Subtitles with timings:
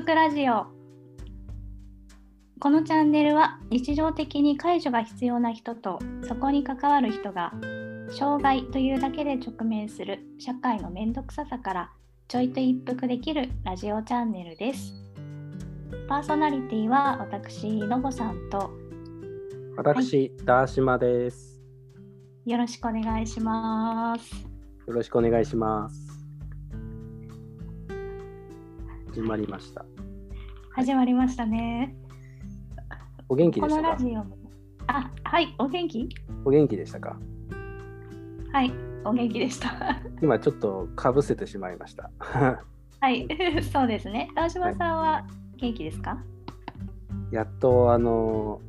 [0.00, 0.64] 腹ラジオ
[2.58, 7.52] このチャンネルは日常的に介助が必要な人とそこに関わる人が
[8.10, 11.90] 障害というだけで直面する社会のめんどくささから
[12.28, 14.94] ちょいと一服できるラジオチャンネルです
[16.08, 18.70] パーソナリティは私のぼさんと
[19.76, 21.60] 私、ダーシマです。
[22.46, 24.46] よろしくお願いします
[24.86, 26.19] よろしくお願いします。
[29.10, 29.84] 始まりました。
[30.72, 31.94] 始まりましたね。
[33.28, 33.88] お元気こでしたか？
[33.88, 34.36] のラジオも。
[34.86, 36.08] あはいお元気？
[36.44, 37.18] お元気でしたか？
[38.52, 38.72] はい
[39.04, 39.70] お元気でした。
[40.22, 42.10] 今ちょっとかぶせてしまいました。
[42.20, 43.26] はい
[43.72, 44.30] そうですね。
[44.34, 46.18] 川島さんは元気ですか、
[47.30, 48.60] やっとあの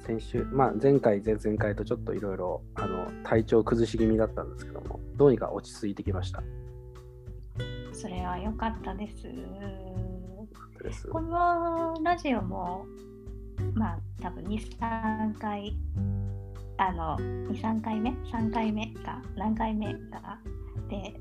[0.00, 6.42] 先週、まあ、前回、前々回とちょっといろいろあの体調崩し気味だったんですけども、どうにか落ち着いてきました？
[7.96, 9.22] それは良かったです。
[10.82, 12.84] ですこのラジオも、
[13.74, 15.74] まあ、多分2、3回、
[16.76, 20.38] あの、2、3回目 ?3 回目か、何回目か。
[20.90, 21.18] で、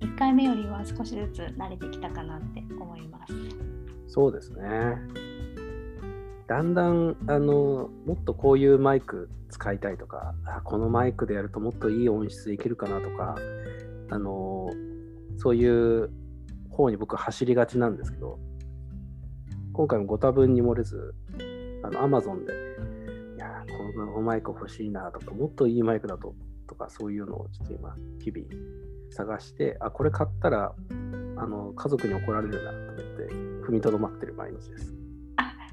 [0.00, 3.34] 1回目よりは少しずつ慣れてきたかなって思います。
[4.08, 4.96] そうですね。
[6.46, 13.36] だんだんあのもっとこういうマイク使いたいとかあこのマイクでやるともっといい音質いけるかなとか
[14.10, 14.68] あの
[15.40, 16.10] そういう
[16.68, 18.38] 方に僕走りがちなんですけど
[19.72, 21.14] 今回もご多分に漏れず
[21.82, 22.52] あの Amazon で
[23.36, 26.34] いやこのマイク欲しいなとかもっといいマイクだと
[26.68, 28.46] とかそういうのをちょっと今日々
[29.10, 30.74] 探してあこれ買ったら
[31.36, 33.34] あの家族に怒られるなと思って
[33.66, 34.94] 踏みとどまってる毎日です。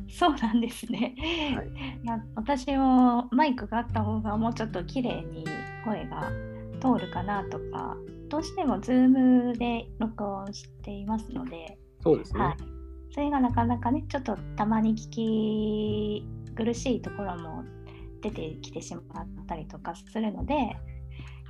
[0.09, 1.13] そうなんですね。
[1.55, 5.43] はいいや私もマイクがあった方がもうちょっと綺麗に
[5.83, 6.31] 声が
[6.79, 7.97] 通るかなとか、
[8.29, 12.39] どうしても Zoom で録音していますので、そうですね。
[12.39, 12.57] はい、
[13.11, 17.63] それがなかなかね、ちょっとたまに聞き苦しいところも
[18.21, 19.05] 出てきてしまっ
[19.47, 20.55] たりとかするので、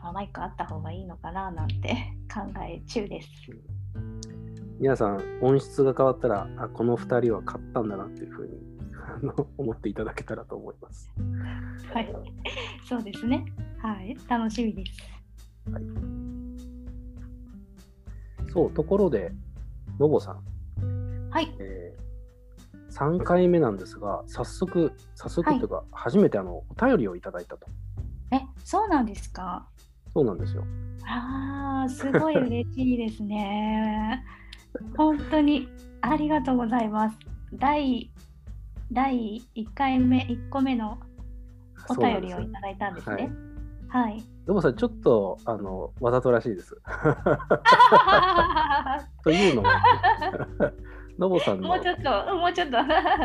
[0.01, 1.96] あマイクあった方がいいのかななんて
[2.34, 3.30] 考え中です。
[4.80, 8.53] 皆さん、音質が変わったら、あこの2人は買ったんだなっていうふうに
[8.91, 11.12] あの思っていただけたらと思います。
[11.91, 12.13] はい、
[12.85, 13.44] そうですね。
[13.80, 15.16] はい、楽しみです。
[18.53, 19.31] そう、ところで、
[20.00, 27.67] のぼさん、はい、えー、3回目なんですが、早速、早速というか、初めてあのお便りをいただいたと。
[28.31, 29.67] え、そうなんですか？
[30.13, 30.63] そうなんですよ。
[31.06, 34.25] ああ、すごい嬉しいですね。
[34.97, 35.69] 本当に
[36.01, 37.17] ありがとうございます。
[37.53, 38.11] 第
[38.91, 40.97] 第1回目、1個目の
[41.89, 43.31] お便りをいただいたんですね。
[43.89, 44.23] はい。
[44.47, 46.80] のぼさん、ちょっとあのわざとらしいです。
[49.24, 49.68] というのも、
[51.19, 51.68] のぼさんの。
[51.68, 52.78] もうちょっと、もうちょっと。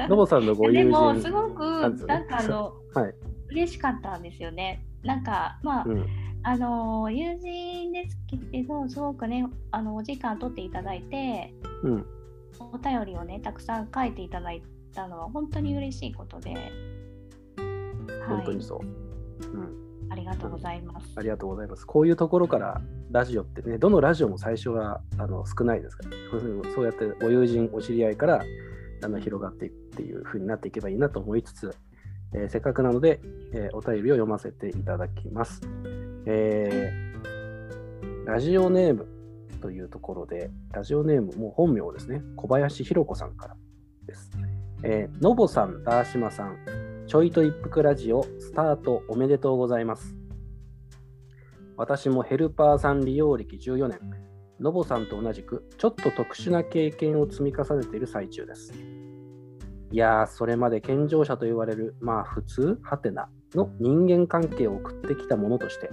[0.09, 0.91] のぼさんのご友で人。
[0.91, 1.63] も、すごく、
[2.09, 3.15] なんかあの、 はい、
[3.51, 4.85] 嬉しかったんですよね。
[5.05, 6.05] なんか、まあ、うん、
[6.43, 12.07] あの、友人ですけど、すごくね、あの、お時間取っていただいて、うん、
[12.73, 14.61] お便りをね、たくさん書いていただい
[14.93, 16.63] たのは本当に嬉しいことで、はい、
[18.27, 18.81] 本当にそう。
[19.47, 21.07] うんありがとうございます。
[21.17, 21.87] ありがとうございます。
[21.87, 26.11] こういうところからラジオってね、どのラジオも最初はあの少ないですから、
[26.75, 28.45] そうやってお友人、お知り合いから
[29.03, 31.75] あの広がっていくっていう風になっていけばいいなと思いつつ、
[32.35, 33.21] えーせっかくなので、
[33.55, 35.63] えーお便りを読ませていただきます。
[36.27, 37.13] えー
[38.27, 39.09] ラジオネーム
[39.63, 43.57] というところで、ラジオネーム、もう本名ですね、小林弘子さんから
[44.05, 44.31] です。
[44.83, 46.57] えーのぼさん、ダーシマさん、
[47.13, 50.17] ちょいと一服ラジオスタートおめでとうございます。
[51.77, 54.01] 私もヘルパーさん利用歴14年、
[54.59, 58.73] のぼさんと同じくちょっと特殊な経験を積み重ねている最中です。
[59.91, 65.91] いやー、それまで健常者と言われる、まあ普通、はてなの人間関係を送ってきたものとして、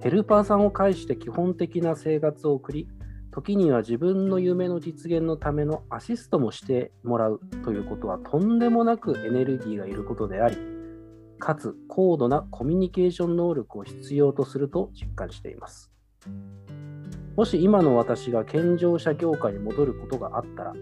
[0.00, 2.86] ヘルパーさんを介して基本的な生活を送り、
[3.32, 10.58] 時には自分の夢の実現のためのアシストもしてもらうということはとんでもなくエネルギーがいることであり、
[11.38, 15.90] かつ高度なコミュニケーション能力を必要とすると実感しています。
[17.34, 20.74] もし今の私が健常者業界に戻ることがあったら、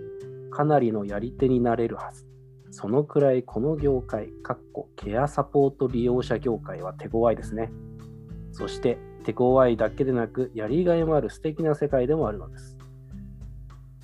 [0.51, 2.27] かなりのやり手になれるはず。
[2.73, 7.71] そのくらいこの業界、かっこケアサポート利用者業界は手強いですね。
[8.51, 12.77] そして手強いだけでなく、やりがいもある素敵な世界でもあるのです。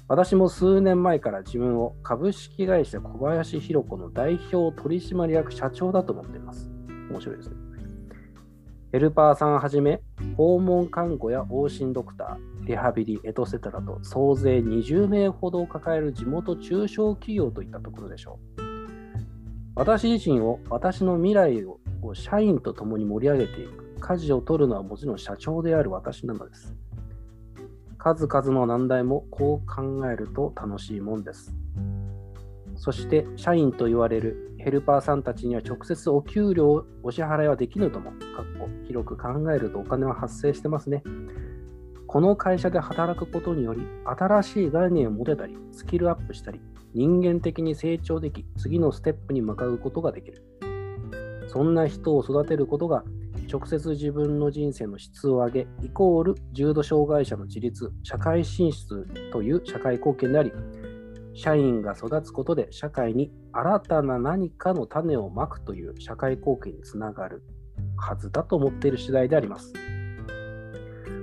[0.09, 6.71] 私も数年前から自分を株式会社小林弘子の代表取締役社長だと思っています。
[7.11, 7.57] 面白いですね。
[8.93, 10.01] ヘルパーさんはじめ
[10.37, 18.63] 訪問看護や往診ドクターリハビリエトセトラと総勢20名ほどを抱える地元中小企業といったところでしょう
[19.75, 21.79] 私自身を私の未来を
[22.15, 26.75] 社員と共に盛り上げていく舵を取るのはもちろん社長である私なのです
[27.99, 31.55] 数々の難題もこう考えると楽しいもんです
[32.77, 38.19] そして社員と言われるヘルパーさんたちには直接お給料お支払いはできぬとも、かっ
[38.59, 41.05] こ広く考えるとお金は発生してますね。
[42.09, 46.61] この会社で働くことにより、新しい概念を持てたり、スキルアップしたり、
[46.95, 50.43] 人間的に成長でき、次のステップに向かうことができる。
[51.47, 53.05] そんな人を育てることが、
[53.51, 60.53] 直接自分の人生の質を上げ、イコール重度障害者の自立、社会進出という社会貢献であり、
[61.35, 67.43] 社員が育つことで社会に新たな何かの種をまくという社会貢献につながる
[67.97, 69.73] はずだと思っている次第であります。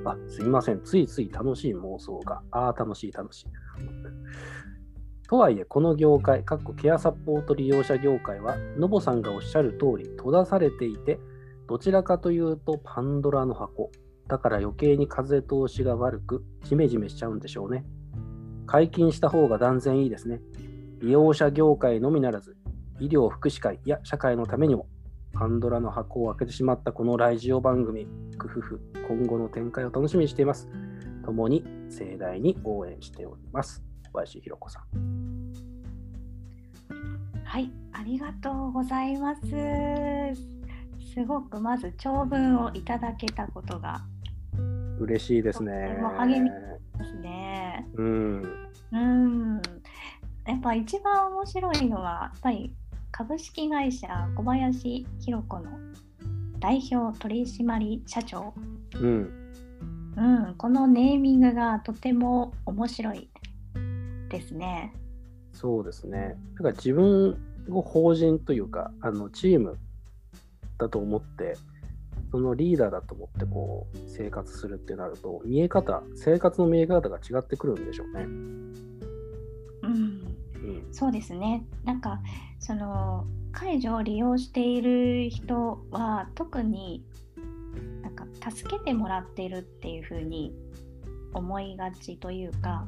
[0.06, 0.82] あ、すみません。
[0.84, 2.42] ついつい楽しい妄想が。
[2.52, 3.46] ああ、楽しい、楽しい。
[5.28, 11.20] とはいえ、この業界、かっこケアサポート利用者業界は、のぼさんがおっしゃる通り、閉ざされていて、
[11.68, 13.92] どちらかというとパンドラの箱。
[14.28, 17.86] だから余計に風通しが悪く、ジメジメしちゃうんでしょうね。
[18.66, 20.42] 解禁した方が断然いいですね。
[21.00, 22.56] 利用者業界のみならず、
[23.00, 24.88] 医療福祉会や社会のためにも、
[25.34, 28.08] パンドラの箱を開けてしまったこのラジオ番組、
[28.38, 30.70] クフフ、今後の展開を楽しみにしています。
[31.26, 33.84] 共に盛大に応援しております。
[34.12, 35.44] 小林弘子さん。
[37.44, 40.63] はい、ありがとうございます。
[41.14, 44.02] すごくまず長文をいただけたことが
[45.00, 46.00] 嬉しいですね。
[46.18, 47.88] 励みですね。
[47.96, 48.70] うん。
[48.92, 49.62] うん。
[50.46, 52.74] やっぱ一番面白いのは、やっぱり
[53.12, 55.72] 株式会社小林弘子の
[56.60, 58.54] 代表取締社長。
[58.96, 59.54] うん。
[60.16, 63.30] うん、このネーミングがとても面白い
[64.30, 64.94] ですね。
[65.52, 66.38] そうですね。
[66.56, 67.38] だから自分
[67.70, 69.78] を法人というか、あのチーム
[70.78, 71.56] だと思って、
[72.32, 78.24] そのリーダーだと思ってこう生活するってなると見え方生活の見え方が違ってくるんでしょうね。
[79.84, 81.64] うん、うん、そうですね。
[81.84, 82.22] なんか
[82.60, 87.06] その介助を利用している人は特に
[88.02, 90.56] なんか助けてもらっているっていう風に
[91.34, 92.88] 思いがちというか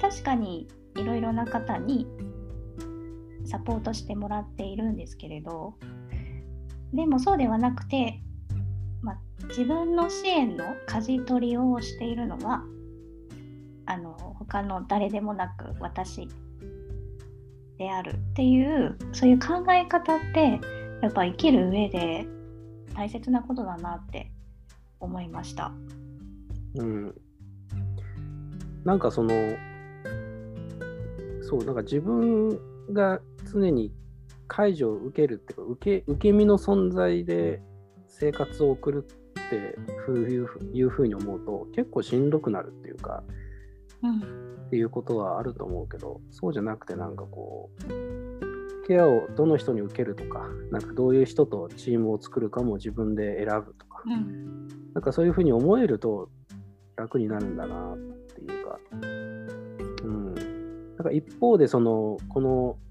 [0.00, 2.06] 確かにいろいろな方に
[3.44, 5.74] サポートしてもらっているんですけれど
[6.92, 8.20] でもそうではなくて
[9.02, 12.62] まあ、自分の支援の舵取りをしているのは
[13.86, 16.28] あの他の誰でもなく私
[17.78, 20.60] であるっていうそういう考え方って
[21.02, 22.26] やっぱ生きる上で
[22.94, 24.30] 大切なことだなって
[25.00, 25.72] 思いました。
[26.74, 27.14] うん、
[28.84, 29.30] なんかその
[31.42, 32.60] そうなんか自分
[32.92, 33.20] が
[33.50, 33.92] 常に
[34.50, 37.62] 介助を受けるっていうか受け受け身の存在で
[38.08, 39.06] 生活を送る
[39.46, 39.56] って
[40.76, 43.22] いうふうに思うと結構しんどくなるっていうか、
[44.02, 44.18] うん、
[44.66, 56.28] っていうことはあると思うけどそうじゃなくてなんかこうケアをどの人に受けるとかなんかどういう人とチームを作るかも自分で選ぶとか、うん、なんかそういうふうに思えると
[56.96, 57.98] 楽になるんだなっ
[58.34, 62.89] ていうか、うん、なんか一方でそのこの言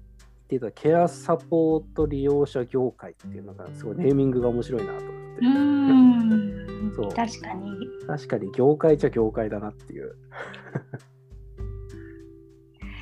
[0.56, 5.04] ってたケアサポート利用者業界っていうのがすごいネーミングが面白いなと
[5.42, 6.92] うん。
[6.94, 7.72] そう確かに。
[8.06, 10.16] 確かに業界じゃ業界だなっていう。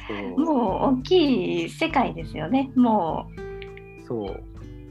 [0.38, 2.70] もう大きい世界ですよね。
[2.74, 4.06] もう。
[4.06, 4.40] そう。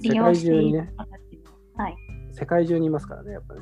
[0.02, 0.94] 世界中にね。
[1.76, 1.96] はい。
[2.32, 3.62] 世界中にいますからね、やっぱね。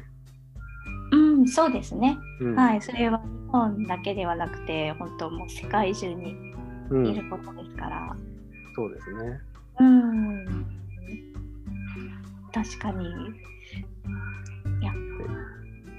[1.11, 2.17] うん、そうですね。
[2.41, 2.81] うん、はい。
[2.81, 6.31] それは日本だけではなくて、本当もう世界中に
[6.91, 8.11] いることですから。
[8.11, 8.34] うん、
[8.75, 9.39] そうですね。
[9.79, 10.65] うん。
[12.53, 13.09] 確かに。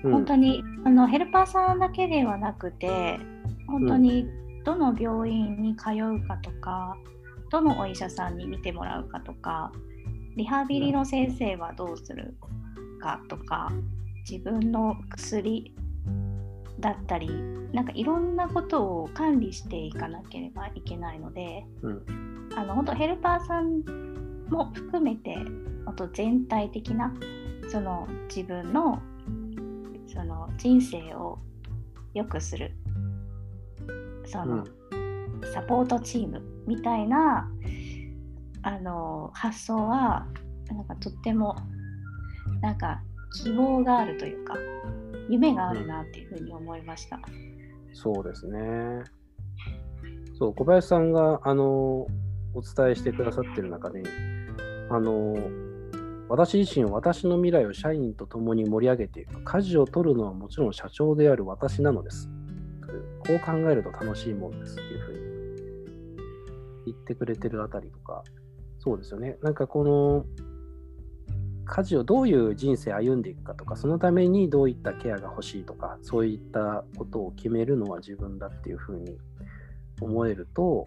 [0.02, 3.18] 本当にあのヘルパーさんだけではなくて
[3.66, 4.28] 本当に
[4.64, 6.97] どの病院に通うかとか、
[7.50, 9.73] どのお医者さんに見てもらうかとか
[10.37, 12.35] リハビリの先生はどうする
[13.00, 13.73] かとか
[14.28, 15.73] 自分の薬
[16.80, 17.28] だったり
[17.73, 23.83] なんかいろんなことを管理していかなければいけないので、うん、あの本当ヘルパーさん
[24.49, 25.37] も含めて
[25.87, 27.12] あと全体的な
[27.68, 29.00] その自分の
[30.06, 31.38] その人生を
[32.14, 32.73] 良くする
[34.26, 37.50] その、うん、サポートチームみたいな
[38.62, 40.26] あの発想は
[40.68, 41.56] なんかとっても
[42.61, 43.02] なんか
[43.42, 44.54] 希望があるというか
[45.28, 47.21] 夢があるなっていうふうに思いました。
[47.92, 49.02] そうですね。
[50.38, 51.64] そう、小林さんが、あの、
[52.54, 54.02] お伝えしてくださってる中で、
[54.90, 55.35] あの、
[56.28, 59.42] 私自身、私の未来を社員と共に盛り上げていく。
[59.45, 62.28] 舵を取るのはもちろん社長である私なのです。
[63.26, 65.18] こう考えると楽しいもんですっていうふうに
[66.87, 68.25] 言ってくれてるあたりとか、
[68.78, 69.38] そうですよね。
[69.42, 70.25] なんかこの、
[71.66, 79.18] 舵をどういう人生歩んでいくかとか、そのためにどういったケアが欲しいとか、そういったことを決めるのは自分だっていうふうに
[80.00, 80.87] 思えると、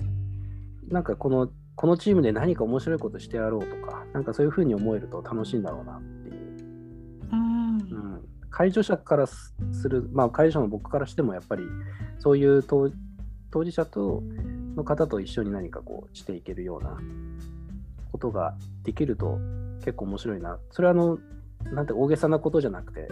[0.88, 7.30] なんかこのこのチームで何か面白いことしてやろうとか、なんかそういうふうに思えると楽しいんだろうなっていう。
[7.32, 7.78] うん。
[7.78, 9.54] うん、介助者からす
[9.88, 11.64] る、まあ、介助者の僕からしても、やっぱり
[12.18, 12.92] そういう当
[13.52, 14.22] 当事者と
[14.76, 16.98] の方と一緒に何かこうしていけるような
[18.12, 19.40] ことができると
[19.80, 20.60] 結構面白いな。
[20.72, 21.18] それはあの、
[21.74, 23.08] なんて大げさなことじゃなくて、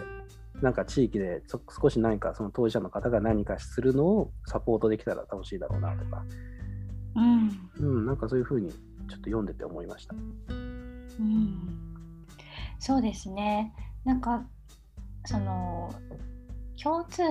[0.60, 1.42] なんか地域で
[1.80, 6.24] 少し何かその当事者の方が何かするのをサポートできたら楽しいだろうなとか、
[7.14, 10.14] うんうん、なんかそういうふうにちょっと読んでて思いました。
[10.14, 11.78] うん
[12.78, 14.44] そうですねなんか
[15.24, 15.92] その
[16.80, 17.22] 共通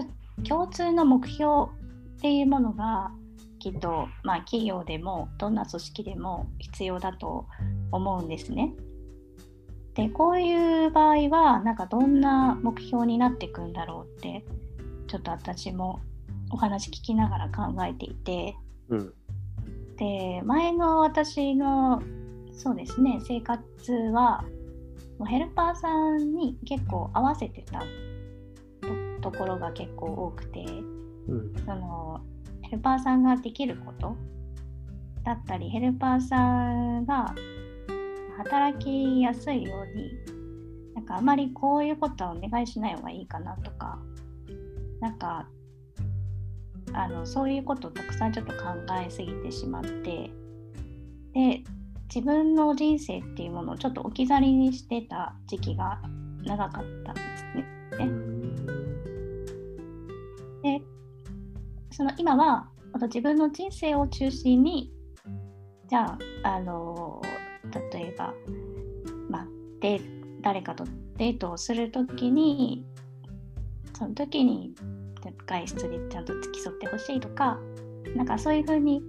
[0.43, 1.71] 共通の目標
[2.17, 3.11] っていうものが
[3.59, 7.47] きっと、まあ、企業でもどんな組織でも必要だと
[7.91, 8.73] 思うんですね。
[9.97, 14.45] でこういう場合はなんかどんな目標になっていくんだろうって
[15.07, 16.01] ちょっと私も
[16.51, 18.55] お話聞きながら考えていて。
[18.89, 19.13] うん、
[19.97, 22.01] で前の私の
[22.53, 24.45] そうですね生活は
[25.17, 27.81] もうヘルパーさんに結構合わせてた
[29.19, 30.63] とところが結構多くて。
[31.27, 32.21] うん、その
[32.61, 34.15] ヘルパーさんができること
[35.23, 37.35] だったりヘルパーさんが
[38.37, 40.11] 働きやすいように
[40.95, 43.99] なんかあまりこういうことはお願いしない方がいいかなとか
[44.99, 45.47] なんか
[46.93, 48.59] あのそういうことをたくさんちょっと考
[49.05, 50.31] えすぎてしまって
[51.33, 51.63] で
[52.13, 55.99] 自分の人生っていうものをちょっと置き去りにしてた時期が
[56.43, 58.07] 長かったんですね。
[60.63, 60.81] で
[61.91, 64.91] その今はまた自分の人生を中心に
[65.89, 67.21] じゃあ、あの
[67.91, 68.33] 例えば、
[69.29, 69.47] まあ、
[69.79, 70.01] で
[70.41, 70.85] 誰かと
[71.17, 72.85] デートをするときに
[73.97, 74.73] その時に
[75.45, 77.59] 外出でちゃんと付き添ってほしいとか
[78.15, 79.01] なんかそういうふうに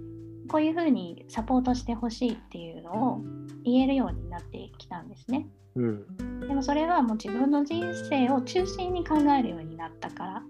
[0.49, 3.21] こういうふうにサポートしてほしいっていうのを
[3.63, 5.47] 言えるようになってきたんですね。
[5.75, 10.43] うん、でもそれはもう自分の人生を中心に考えるようになったから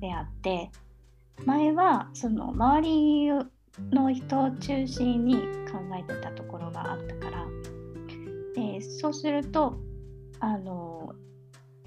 [0.00, 0.70] であって
[1.44, 3.30] 前はその周り
[3.92, 5.36] の人を中心に
[5.70, 7.46] 考えてたところがあったから。
[8.54, 9.80] でそうすると
[10.38, 11.12] あの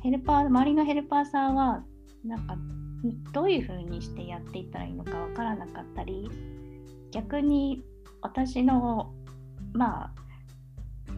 [0.01, 1.84] ヘルパー周りのヘルパーさんは
[2.25, 2.58] なんか
[3.32, 6.29] どういうふうにしてやっていったらいいのかわからなかったり
[7.12, 7.84] 逆に
[8.22, 9.13] 私の
[9.74, 10.13] まあ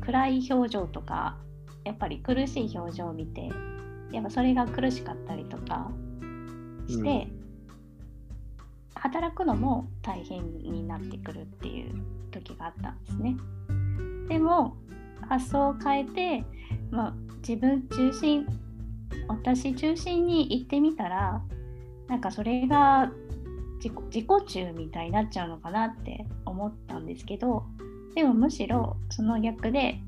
[0.02, 1.38] 暗い表情とか
[1.84, 3.50] やっぱり苦しい表情を見て
[4.12, 5.92] やっぱそれが苦しかったりとか
[6.88, 7.28] して、
[9.00, 11.96] 働くのも大変になってくるっていう
[12.32, 13.38] 時があったんですね。
[14.28, 14.76] でも
[15.28, 16.46] 発想を変えて、
[16.92, 17.14] まあ、
[17.48, 18.46] 自分中心
[19.28, 21.42] 私中心に行ってみたら
[22.08, 23.12] なんかそれが
[23.82, 27.64] 自己中みたいになっちゃうのかなって思ったんですけど
[28.16, 30.00] でもむしろその逆で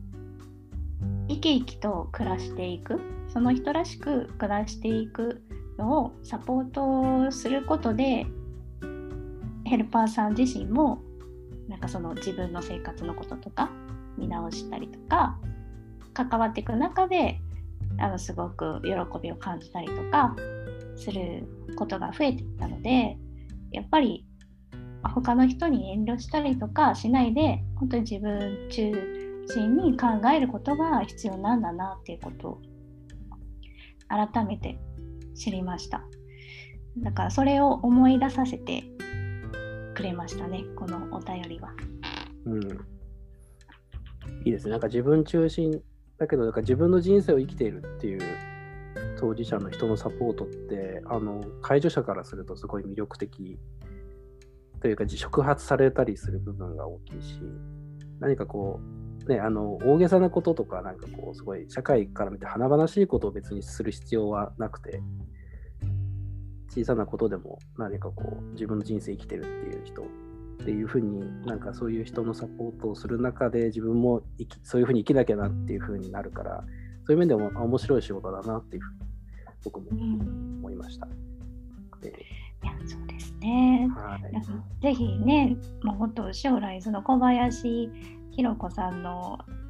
[1.29, 5.41] 生き生きと暮らしていくその人らしく暮らしていく
[5.77, 8.27] のをサポートすることで
[9.71, 11.01] ヘルパーさん自身も
[11.69, 13.71] なんかその自分の生活のこととか
[14.17, 15.39] 見直したりとか
[16.13, 17.39] 関わっていく中で
[17.97, 18.91] あのすごく喜
[19.23, 20.35] びを感じたりとか
[20.97, 21.47] する
[21.77, 23.17] ことが増えていったので
[23.71, 24.25] やっぱり
[25.03, 32.61] 他の人に遠慮したりとかしないで本当に自分中心に考えることが必要なんだなっていうことを
[34.09, 34.77] 改めて
[35.33, 36.03] 知りました。
[36.97, 38.83] だからそれを思い出させて
[39.93, 41.69] くれましたねこのお便りは。
[42.45, 42.61] うん。
[44.45, 44.71] いいですね。
[44.71, 45.81] なんか自分中心
[46.17, 48.21] だけど、なんか自分の人生を生きているっていう
[49.19, 53.59] 当事者の人のサポートって、あの、介助者からするとすごい魅力的
[54.81, 57.39] というか、触発されたりする部分が大きいし、
[58.19, 58.79] 何かこ
[59.27, 65.01] う、ね、あの大げさなこととか、なんかこう、すごい社会から見て華々しいことを別にする必要はなくて、
[66.73, 70.05] 小さなことでも何かこう、自分の人生生きてるっていう人っ
[70.63, 76.63] ていうふうになんかそういう人のサポートをする中で自分も生きそういうふうに生きなきゃなっていうふうになるから
[77.05, 78.99] そういう面でも面白い仕事だなっていうふうに
[79.63, 81.07] 僕も思いました。
[81.07, 83.87] いやそうですね。
[83.95, 87.89] はい、ぜひね、まあ、本当将来その小林
[88.31, 89.60] 弘子さんの、えー、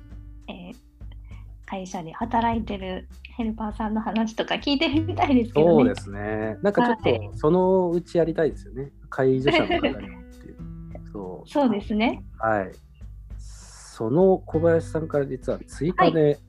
[1.72, 6.58] 会社で働いてるヘルパーさんの話とか聞いてみたいですけど、ね、そうですね。
[6.62, 8.92] なんかちょっとそのうちやりたいですよね。
[9.10, 10.58] 介助者の方にもっていう。
[11.14, 12.26] そうそうですね。
[12.40, 12.72] はい。
[13.38, 16.40] その小林さんから実は追加で、はい、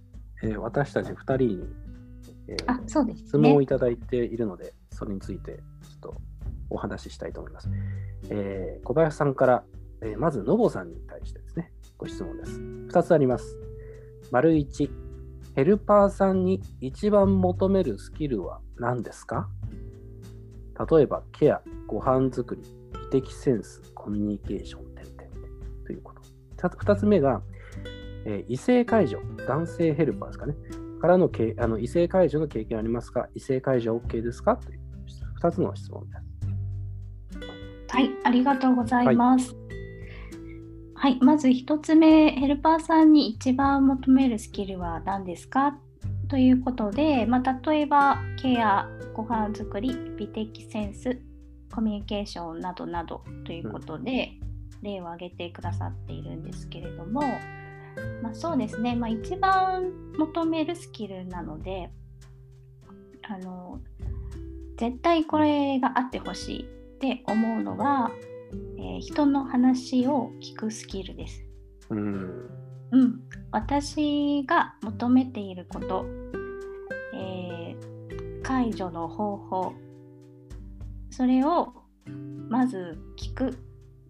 [0.42, 1.68] えー、私たち2人に、
[2.48, 6.20] えー、あそうです、ね、質問をいただいているので、それについてちょっと
[6.68, 7.70] お話ししたいと思います。
[8.28, 9.62] えー、小林さんから、
[10.00, 12.58] えー、まず、のぼさんに対してですね、ご質問です。
[12.58, 13.56] 2つあります。
[14.32, 15.11] 丸1、
[15.54, 19.48] ヘルパーさんに一番求めるスキルは何ですか？
[20.90, 22.62] 例えば、ケア、ご飯作り、
[23.12, 25.18] 美的センス、コミュニケーション、点々
[25.86, 26.22] ということ。
[26.68, 27.42] 2つ目が、
[28.24, 30.54] えー、異性介助、男性ヘルパーですかね。
[31.00, 33.28] からのけあの異性介助の経験ありますか？
[33.34, 34.56] 異性介助 OK ですか？
[34.56, 34.80] という
[35.42, 36.22] 2つの質問です。
[37.88, 39.52] はい、ありがとうございます。
[39.52, 39.61] はい、
[41.02, 45.76] はい、まず1つ目、ヘルパーさんに一番求めるスキルは何ですか？
[46.28, 51.18] ということで、まあ、例えばケア、ご飯作り、美的センス、
[51.74, 54.34] コミュニケーションなどなどということで、
[54.80, 57.20] 例を挙げてくださっているんですけれども、
[58.22, 61.90] まあ、そうですね、まあ、一番求めるスキルなので
[63.22, 63.80] あの
[64.76, 66.64] 絶対これがあってほしいっ
[67.00, 68.12] て思うのは、
[68.78, 71.44] えー、人の話を聞くスキルです。
[71.90, 72.50] うん、
[72.92, 76.04] うん、私が求めていること、
[77.14, 79.72] えー、解除の方法。
[81.10, 81.72] それを
[82.48, 83.58] まず聞く。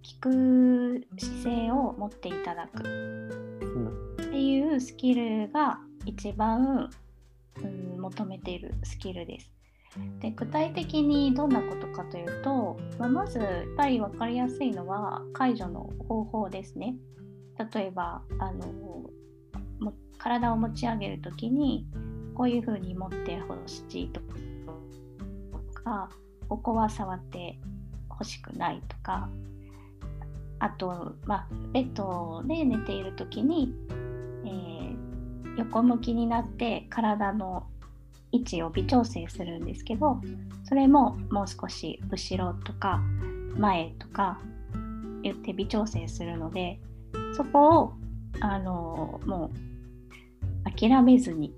[0.03, 2.83] 聞く姿勢を持っていただく。
[4.21, 6.91] っていうスキルが一番、
[7.63, 9.51] うん、求めているスキルです。
[10.21, 16.97] で具体的にどんなことかというと、まあ、まずやっぱり分かりやすいのは解除の方法ですね。
[17.75, 18.65] 例えばあの
[20.19, 21.87] 体を持ち上げる時に
[22.35, 24.21] こういうふうに持ってほしいと
[25.75, 26.09] か
[26.49, 27.59] ここは触って
[28.09, 29.28] ほしくないとか
[30.61, 33.75] あと、まあ、ベッドで寝ている時に、
[34.45, 37.67] えー、横向きになって体の
[38.32, 40.21] 位置を微調整するんですけど
[40.64, 43.00] それももう少し後ろとか
[43.56, 44.40] 前とか
[45.23, 46.80] 言って微調整するので
[47.36, 47.92] そこを
[48.40, 49.52] あのも
[50.66, 51.54] う諦めずに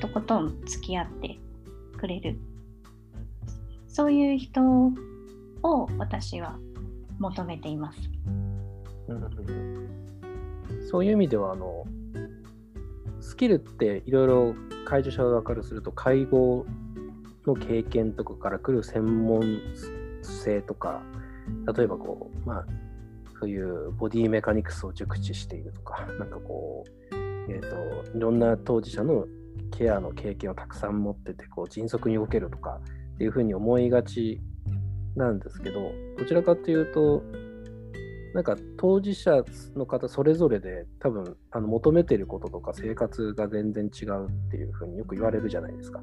[0.00, 1.38] とことん付き合って
[1.96, 2.38] くれる
[3.86, 4.60] そういう人
[5.62, 6.58] を私は
[7.18, 7.98] 求めています。
[10.90, 11.84] そういう意味ではあの
[13.20, 14.54] スキルっていろいろ
[14.86, 16.64] 介助者側からすると介護
[17.46, 19.42] の経験とかから来る専門
[20.22, 21.02] 性とか
[21.76, 22.66] 例えばこうまあ
[23.38, 29.26] そういうボディメカニクスを熟知しているとかなんかこうえっ、ー、といろんな当事者の
[29.70, 32.80] ケアの経験をたくさん持っててこう迅速に動けるとか
[33.14, 34.40] っていうふうに思いがち
[35.16, 37.22] なんですけどどちらかというと
[38.36, 39.42] なんか当事者
[39.76, 46.02] の方それぞれで多分あの求めてることとか生活が全然違うっていうふうによく言われるじゃないですか。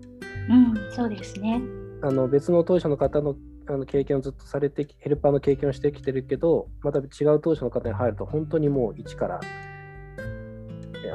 [0.50, 1.62] うん、そうですね。
[2.02, 3.36] あの別の当事者の方の
[3.68, 9.40] あの経験をずっとされてヘルパーの経験をしてきてるけどまた違う当事者の方に入ると本当にもう一から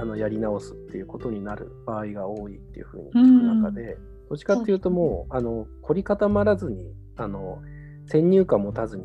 [0.00, 7.58] あのやり直すっていうことになる場合が多いっていうふうに聞く中で、うん、どっちかっていうともうあの凝り固まらずにあの
[8.06, 9.04] 先入観持たずに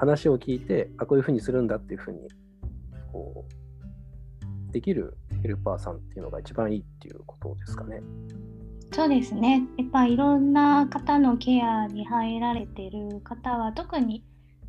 [0.00, 2.20] 話を聞いてあこういうふうにするんだっていうふうに
[3.12, 8.00] こうできるヘルパーさんっていうのが一番いいっていうことですかね。
[8.92, 9.62] そうですね。
[9.76, 14.24] やっぱいろんな方のケアに入られてる方は特に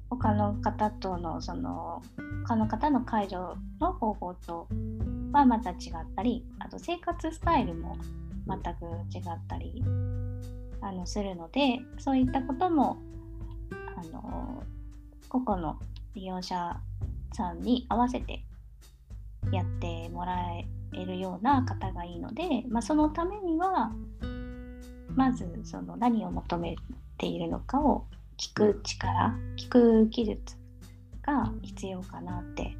[0.09, 2.01] 他の方とのその
[2.45, 3.37] 他の方の介助
[3.79, 4.67] の方法と
[5.31, 5.77] はまた違っ
[6.13, 7.95] たりあと生活スタイルも
[8.47, 9.81] 全く違ったり
[10.81, 12.97] あのするのでそういったことも
[13.95, 14.63] あの
[15.31, 15.79] 個々の
[16.13, 16.77] 利用者
[17.33, 18.43] さんに合わせて
[19.49, 20.35] やってもら
[20.93, 23.93] えるような方がいいので、まあ、そのためには
[25.15, 26.75] まずその何を求め
[27.17, 28.05] ているのかを
[28.37, 30.57] 聞く力聞く技術
[31.21, 32.75] が必要かなって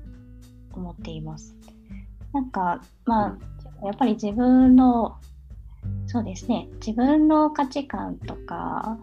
[0.74, 1.56] 思っています。
[2.34, 3.38] なんかま
[3.82, 5.18] あやっぱり自分の
[6.08, 8.98] そうですね自分の価値観とか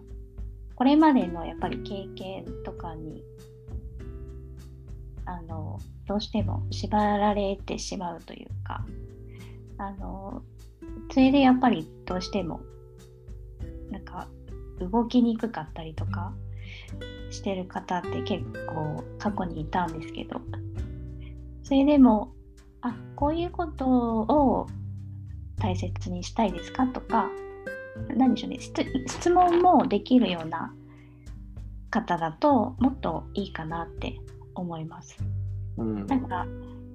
[0.75, 3.23] これまでのやっぱり経験とかに
[5.29, 8.83] あのどうしても縛られてしまうというか
[9.77, 10.43] あの
[11.13, 12.61] それでやっぱりどうしても
[13.91, 14.27] なんか
[14.81, 16.33] 動きにくかったりとか
[17.31, 20.41] してる方って結構過去にいたんですけど
[21.63, 22.33] それでも
[22.81, 24.67] あこういうことを
[25.59, 27.29] 大切にしたいですかとか
[28.17, 28.59] 何でしょうね
[29.07, 30.73] 質問もできるような
[31.91, 34.19] 方だともっといいかなって
[34.61, 35.17] 思います。
[35.77, 36.47] うん、なんか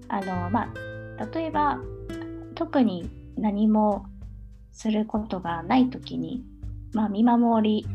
[0.09, 0.71] あのま
[1.17, 1.79] あ例えば
[2.55, 4.05] 特に何も
[4.71, 6.43] することがない時に、
[6.93, 7.87] まあ、見守り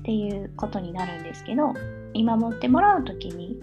[0.00, 1.74] っていうことになるんですけど
[2.14, 3.60] 見守ってもらう時に、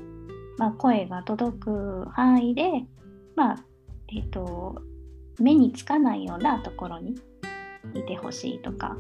[0.58, 2.86] まあ、声が届く範囲で、
[3.36, 3.64] まあ
[4.10, 4.82] えーと、
[5.40, 7.16] 目につかないようなところに
[7.94, 8.98] いてほしいとか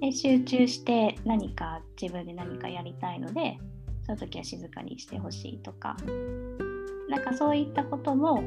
[0.00, 3.58] で集中して何か自分で何かやりたいので
[4.08, 5.94] その時は静かにしてほしいとか
[7.10, 8.42] なんかそういったことも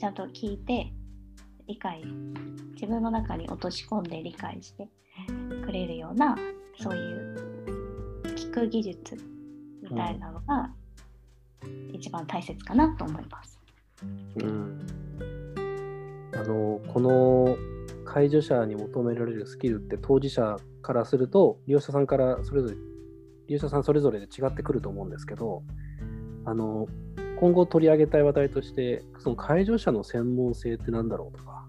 [0.00, 0.92] ちゃんと聞いて
[1.68, 2.02] 理解
[2.72, 4.88] 自分の中に落とし込んで理解して
[5.64, 6.36] くれるような
[6.76, 7.36] そういう
[8.34, 9.16] 聞く技術
[9.80, 10.70] みたいなのが
[11.92, 13.60] 一番大切かなと思います。
[14.36, 14.80] うん、
[16.34, 17.56] あのこの
[18.04, 22.74] 介助者に求められるスキルって当事者からすると利用者さんからそれぞれ
[23.48, 25.62] 利用者さんそれぞれで違ってくると思うんですけど
[26.44, 26.86] あの
[27.38, 31.68] 今後取り上げたい話題として、その介助者の専門性って何だろうとか、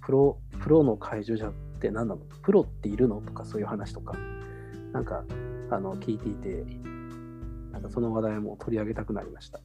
[0.00, 2.22] プロプロの介助者って何なの？
[2.42, 3.20] プロっているの？
[3.20, 4.16] とかそういう話とか、
[4.94, 5.24] なんか
[5.70, 6.64] あの聞いていて、
[7.70, 9.60] なんかその話題も取り上げたくなりました。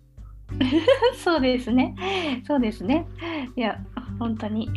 [1.24, 1.96] そうですね。
[2.46, 3.08] そうですね。
[3.56, 3.80] いや、
[4.20, 4.70] 本当に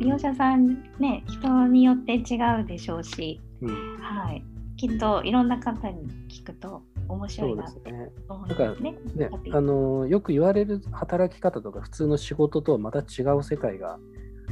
[0.00, 4.44] 利用者さんね、人によって違うでしょうし、うん、はい。
[4.76, 7.92] きっといろんな方に聞くと面白いなって
[8.28, 9.28] 思うんですね。
[9.28, 13.98] ねあのよく言われる働き方とか普通の仕事とはまた違う世界が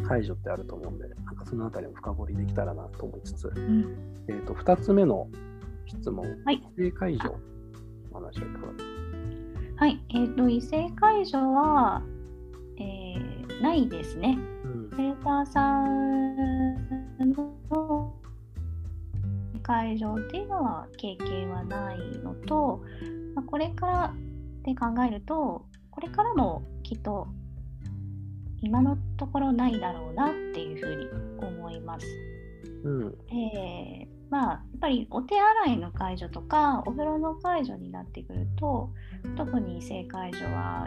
[0.07, 5.29] 解除ってあると思うんで、なんかそのあたりも深掘りできたらなと思いつつ、うん、えーと、2つ目の
[5.87, 8.95] 質問、はい、異性解除の話はいかがですか
[9.77, 12.03] はい、えーと、異性解除は、
[12.79, 14.39] えー、ないですね。
[14.65, 17.55] うん、セーターさんの
[19.65, 22.83] 会場っていうのは経験はないのと、
[23.35, 24.15] まあ、これから
[24.63, 27.27] で考えるとこれからもきっと
[28.63, 31.07] 今のところないだろうなっていうふうに
[31.39, 32.07] 思います。
[32.85, 38.91] うん、えー、まあやっぱりお手洗いの介助とかお風呂の介助になってくると
[39.37, 40.87] 特に異性介助は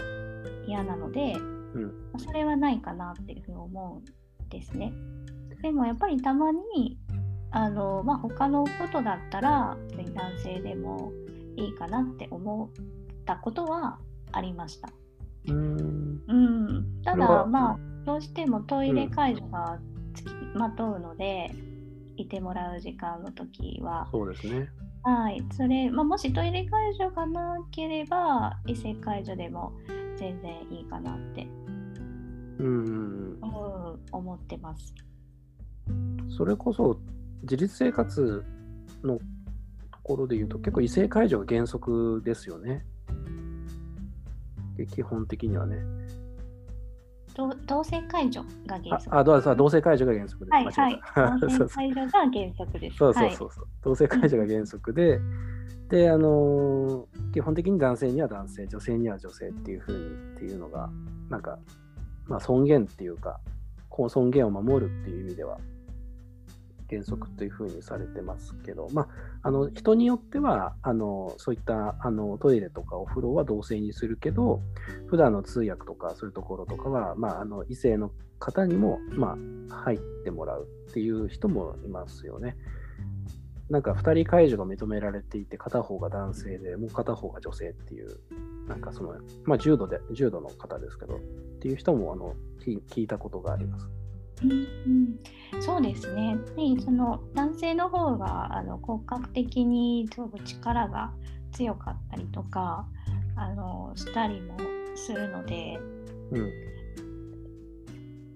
[0.68, 4.92] 嫌なので、うん、それはないかなっていうふうに思うんですね。
[5.62, 7.00] でもやっぱりたまに
[7.52, 9.78] あの、まあ、他のことだったら
[10.14, 11.12] 男性でも
[11.56, 14.00] いいかなって思ったことは
[14.32, 14.90] ありました。
[15.48, 16.22] うん。
[16.28, 17.02] うん。
[17.04, 19.80] ただまあどうしてもトイレ介助が
[20.14, 24.08] つきまとうので、うん、いてもらう時間の時は。
[24.12, 24.70] そうですね。
[25.04, 25.44] はい。
[25.52, 29.72] それ、まあ、もしトイレ介助がなければ異性介助でも
[30.18, 31.48] 全然いいかなって。
[32.60, 34.94] うん、うん、思ってます。
[36.30, 37.00] それこそ
[37.44, 38.44] 自立生活
[39.04, 39.22] のと
[40.04, 42.86] ころで言うと、結構異性介助が原則ですよね。
[44.92, 45.78] 基本的にはね。
[47.68, 49.16] 同性介助が原則。
[49.16, 50.54] あ、あ同性介助が原則です。
[50.54, 51.40] はい、はい。
[51.42, 52.98] 同性介助が原則です。
[52.98, 53.66] そうそうそうそう。
[53.84, 55.20] 同性介助が原則で、
[55.90, 60.90] で、あのー、基本的に男性には男性、女性には女性っていうふうにっていうのが、
[61.30, 61.60] なんか、
[62.26, 63.40] まあ、尊厳っていうか、
[63.88, 65.60] この尊厳を守るっていう意味では、
[66.90, 69.08] 原則というふうにされてますけど、まあ、
[69.44, 74.62] あの人によってはあのそういったあのトイレとかお風呂は同性にするけど
[75.08, 79.38] 普段の通訳とかそういうところとかは、まあ、あの異性の方にも、ま
[79.70, 82.56] あ、入ってもらうっていう人もいますよね。
[83.70, 88.18] なんか2人介助が認められていて片方が男性でもう片方が女性っていう
[88.68, 91.20] なんかその、まあ、重度で重度の方ですけどっ
[91.60, 92.34] ていう人もあの
[92.66, 93.97] 聞いたことがあります。
[94.44, 96.38] うんうん、そうですね。
[96.56, 101.12] でその男性の方があの骨格的にすごく力が
[101.52, 102.88] 強かったりとか
[103.36, 104.58] あのしたりも
[104.96, 105.80] するので、
[106.32, 106.52] うん、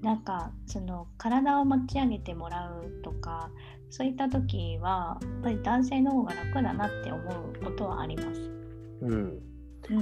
[0.01, 3.51] なんかその体を持ち上げてもらうとか
[3.89, 8.51] そういった時はやっぱり男性の方が楽だなって思うことはあります。
[9.01, 9.41] うん、うん
[9.89, 9.93] う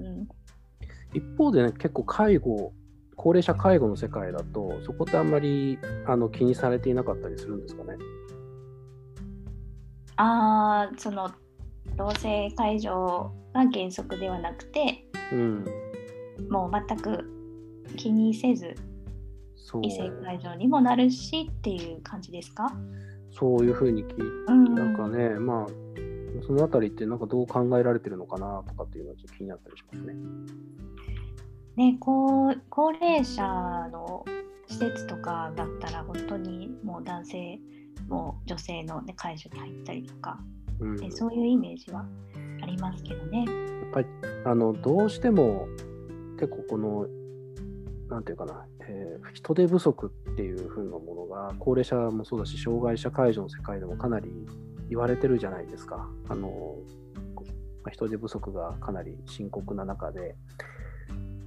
[0.00, 0.28] んうん
[1.14, 2.72] 一方でね結構介護
[3.18, 5.76] 高齢者介護の世界だと、そこってあんまり
[6.06, 7.96] あの気にされていなかったりするんですかね？
[10.16, 11.28] ああ、その
[11.96, 13.30] 同性介助が
[13.72, 15.64] 原則ではなくて、うん、
[16.48, 17.24] もう全く
[17.96, 18.76] 気にせず
[19.82, 22.72] 異性介助にもなるしっていう感じですか？
[23.32, 25.66] そういうふうに聞いうんなんかね、まあ、
[26.46, 30.14] そのあたりってなんかどう考えられてるのかなとかっていうのはちょっと気になったりしますね。
[31.78, 33.40] ね、高高齢者
[33.92, 34.24] の
[34.66, 37.60] 施設とかだったら本当にもう男性
[38.08, 40.40] も女性の、ね、介助に入ったりとか、
[40.80, 42.04] うん、ね、そういうイメージは
[42.62, 43.44] ありますけどね。
[43.44, 43.52] や
[43.90, 44.08] っぱり
[44.44, 45.68] あのどうしても
[46.40, 47.06] 結構この
[48.08, 54.28] なんていうかな、えー人手不足っていう風なものが高齢者もそうだし障害者介助の世界でもかなり
[54.88, 56.08] 言われてるじゃないですか。
[56.28, 56.76] あの
[57.84, 60.34] まあ人手不足がかなり深刻な中で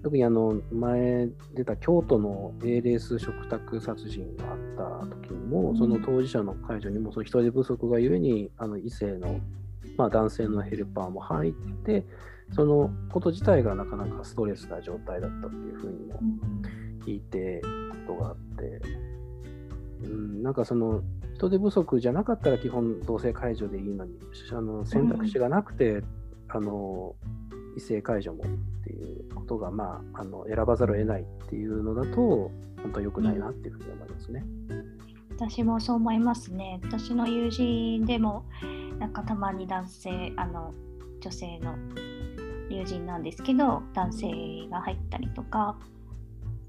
[0.03, 5.77] 特にあの前出た京都の A レース食卓殺人があった時にも、うん。
[5.77, 9.39] その当事者の介助にもその人手不足がゆえにあの異性の、
[9.97, 12.05] まあ、男性のヘルパーも入って
[12.53, 16.19] そのこと自体がなかなかストレスな状態だったっていうふうにも
[17.05, 17.61] 聞いて
[18.07, 18.81] ことがあって、
[20.03, 21.01] うん、なんかその
[21.35, 24.13] 人手不足じゃなかったら基本同性介助でいいのに
[24.51, 26.03] あの選択肢がなくて、
[26.49, 27.15] あの
[27.75, 28.47] 異性介助もっ
[28.83, 34.43] ていうことが、まあ、あの選ばざるを得ないっていうのだと本当は良くないなっていうふうに思いますね。
[35.31, 36.79] 私もそう思いますね。
[36.83, 38.45] 私の友人でも
[38.99, 40.73] なんかたまに男性あの
[41.19, 41.75] 女性の
[42.69, 44.27] 友人なんですけど男性
[44.69, 45.77] が入ったりとか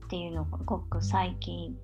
[0.06, 1.76] っていうのがごく最近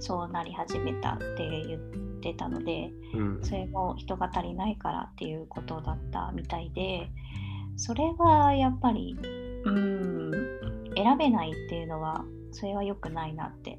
[0.00, 1.80] そうなり始めたって言っ
[2.20, 7.10] てたのでうんそれも人が足りないからっていうことだったみたいで
[7.76, 9.16] それはやっぱり
[9.64, 10.32] うん
[10.96, 13.78] 選べないっていうのはそれは良くないなって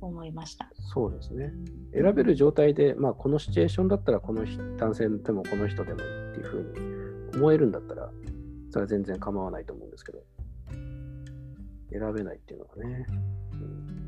[0.00, 0.68] 思いました。
[0.92, 1.52] そうですね。
[1.92, 8.10] 選べる状態で、まあ、このシチュエーションだったらこの人男性でもこの人でもいいっていうふうに思えるんだったら
[8.70, 10.18] それは全然構わないと思うんですけど
[11.90, 13.06] 選べないっていうのはね。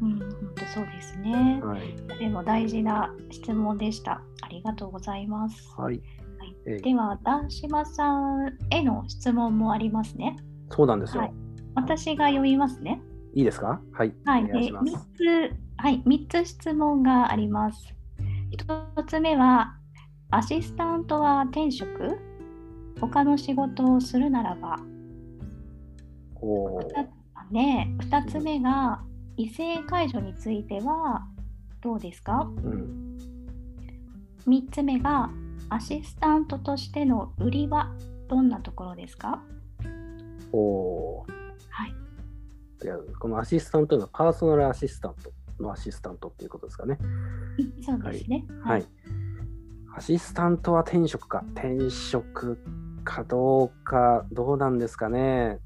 [0.01, 1.67] うん、本当そうですねう。
[1.67, 2.19] んはい。
[2.19, 4.23] でも大事な質問でした。
[4.43, 5.75] ありがとうございます。
[5.77, 6.01] はい。
[6.65, 10.37] では、談島さんへの質問もありますね。
[10.71, 11.23] そうなんですよ。
[11.23, 11.33] はい
[11.75, 13.01] 私が読みますね。
[13.35, 13.81] い、いですか？
[13.93, 14.13] はい。
[14.25, 14.93] はい、お願いします。
[14.93, 14.99] 3
[15.51, 17.95] つ、はい、三つ質問があります。
[18.51, 19.77] 1つ目は、
[20.31, 22.19] アシスタントは転職？
[23.01, 24.81] 他の仕事をするならば。
[26.41, 27.07] おーふた
[27.53, 29.05] ね、2つ目が、
[29.37, 31.25] 異性介助については
[31.81, 32.51] どうですか？
[32.65, 33.19] うん。
[34.49, 35.31] 3つ目が
[35.71, 37.93] アシスタントとしての売りは
[38.29, 39.43] どんなところですか？
[40.53, 41.33] おー
[41.71, 41.95] はい。
[42.83, 46.99] いやこのアシスタントのパーソナルアシスタントのアシスタントっていうことですかね。
[47.85, 48.45] そうですね。
[48.63, 48.87] はい。。
[49.97, 51.45] アシスタントは転職か。
[51.55, 52.59] 転職
[53.05, 55.59] かどうか、どうなんですかね。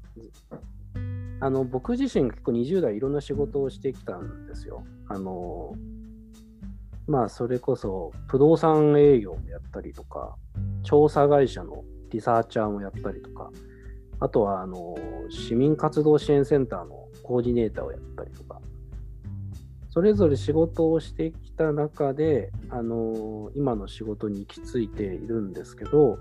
[1.39, 4.83] あの僕自身結構20代いろんな仕事をしてきたんですよ。
[5.07, 5.75] あの
[7.07, 10.35] まあそれこそ不動産営業もやったりとか、
[10.83, 13.51] 調査会社のリサーチャーもやったりとか、
[14.19, 14.95] あとはあの
[15.29, 18.61] 市民活動支援センターのコーディネーターをやったりとか、
[19.89, 26.17] それぞれ仕事をしてきた中で、あの今の仕事に行き着いているんですけど、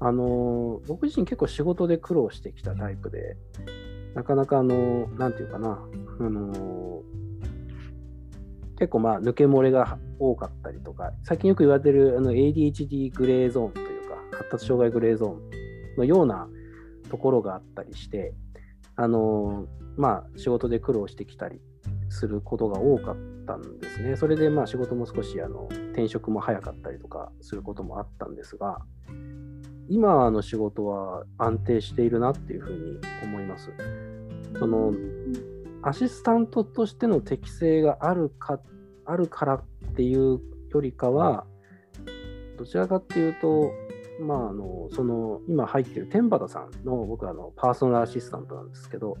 [0.00, 3.36] あの僕自身結構仕事で苦労してきたタイプで、
[4.14, 5.82] なかなかあの、なんていうかな、
[6.20, 7.02] あの
[8.78, 16.48] 結構まあ抜け漏れが多かったりとか、最近よく言われてるあの ADHD グレーゾーンというか、発達障害グレーゾーンのような
[17.10, 18.34] ところがあったりして、
[18.96, 21.60] あのまあ仕事で苦労してきたり
[22.08, 24.16] することが多かったんですね。
[24.16, 28.78] それでまあ仕事も少しあの転職も早かったりとかすることもあったんですが、
[29.88, 33.70] 今の仕事は安定しているなっていうふうに思います。
[34.58, 34.92] その
[35.86, 38.58] アシスタントとしての適性があるか
[39.04, 39.62] あるからっ
[39.94, 41.46] ていうよりかは、
[42.56, 43.70] どちらかっていうと、
[44.20, 49.16] まあ、あのその今入っている天畠さんの僕はあのパーソナルアシスタントなんですけど、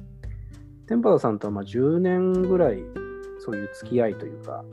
[0.86, 2.78] 天畠さんとはまあ10年ぐらい
[3.40, 4.64] そういう付き合いというか、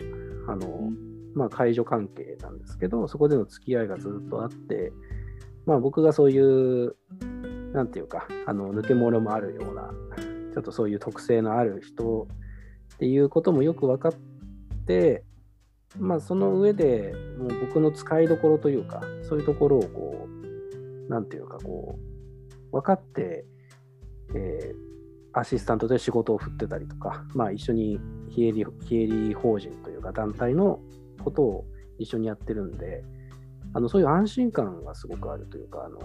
[0.47, 0.91] あの
[1.33, 4.93] まあ、介助関係なんですけど、そこでの付き合いがずっとあって、
[5.65, 6.95] まあ、僕がそういう、
[7.73, 9.91] なんていうか、あの抜け漏れもあるような、
[10.53, 12.27] ちょっとそういう特性のある人
[12.95, 14.13] っていうこともよく分かっ
[14.85, 15.23] て、
[15.99, 20.27] まあ、その上でもう僕の使いどころというか、そういうところをこ
[21.07, 21.99] う、なんていうか、こ
[22.71, 23.45] う、分かって、
[24.35, 24.91] えー
[25.33, 30.79] アシスタントで仕事を振ってたりとか、まあ、一緒に非営利非営利法人というか団体の
[31.23, 31.65] ことを
[31.97, 33.03] 一緒にやってるんで、
[33.73, 35.99] あのそういう安心感がすごくあるというか、あの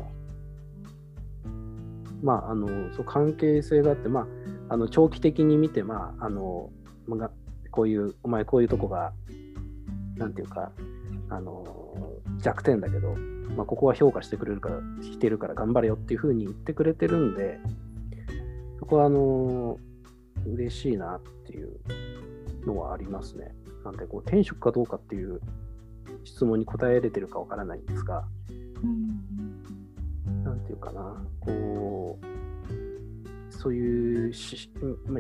[2.23, 4.27] まあ、あのそう関係性があって、ま
[4.69, 6.71] あ、あの長期的に見て、まああの、
[7.71, 9.13] こういうお前こういうとこが
[10.17, 10.73] なんていうか
[11.29, 11.65] あの
[12.39, 13.15] 弱点だけど、
[13.57, 17.59] まあ、ここは評価してくれるからしてるから頑張れよっていうふうに言ってくれてるんで
[18.79, 19.79] そこはあの
[20.47, 21.79] 嬉しいなっていう
[22.67, 23.55] のはありますね。
[23.85, 25.41] なんでこう転職かどうかっていう
[26.25, 28.25] 質問に答えれてるかわからないんですが、
[30.77, 34.71] いうかな、こう、そういうし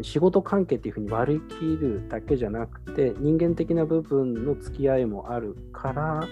[0.02, 6.28] 仕事関係っていうふうに割り切るだけじゃなくて、人間的な部分の付き合いもあるから、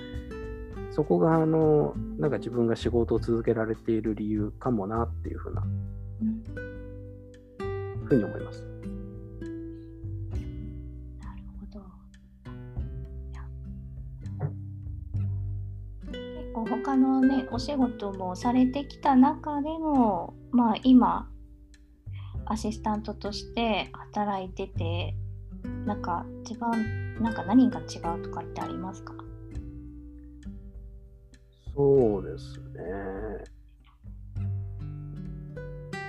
[0.90, 5.62] そこがあのなんか自分が仕事を続けられている理由かもなっていうふうな、
[8.04, 8.73] ふうに思います。
[16.94, 21.28] 他のねお仕事もされてきた中でのまあ今
[22.46, 25.16] アシスタントとして働いてて
[25.86, 29.12] なんか一番なんか何が違うとかってありますか？
[31.74, 32.84] そうですね。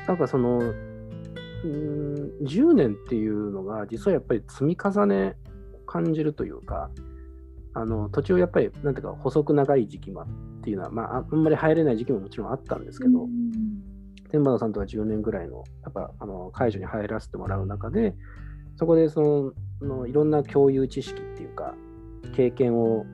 [0.07, 5.35] なんかその、うん、10年っていうのが実はやっぱり積み重ね
[5.87, 6.91] 感じるというか、
[7.73, 10.27] あの途中やっぱりなんていうか細く長い時期もあっ
[10.65, 13.27] ていうのは、まあ、あんまり入れない時期ももちろんあったんですけど、
[14.31, 18.15] 天馬さんとは10年ぐらいのやっぱあの解除に入らせてもらう中で、
[18.75, 21.75] そこでそののいろんな共有知識っていうか、
[22.35, 23.05] 経験を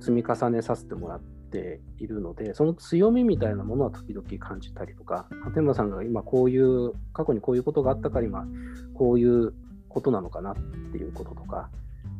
[0.00, 8.44] 積み重ねさせてもらって、ているので、その強みみたいなものは時々感じたりとか、天馬さんが今こういう、過去にこういうことがあったから今、
[8.94, 9.54] こういう
[9.88, 10.54] ことなのかなっ
[10.90, 11.70] ていうこととか、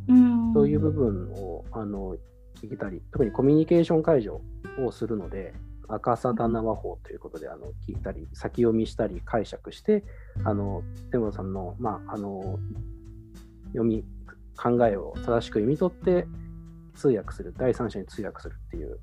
[0.07, 0.53] うん。
[0.55, 2.17] そういう部分をあの
[2.55, 4.41] 聞けたり、特にコミュニケーション解除
[4.85, 5.55] をするので、
[5.89, 10.05] 赤さ棚和法ということであの聞いたり、先読みしたり解釈して、
[10.45, 12.59] あの天馬さんの,、まあ、あの
[13.73, 14.05] 読み、
[14.57, 16.27] 考えを正しく読み取って
[16.95, 18.99] 通訳する、第三者に通訳するっていう